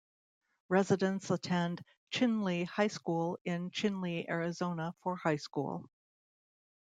[0.67, 5.87] Residents attend Chinle High School in Chinle, Arizona, for high school.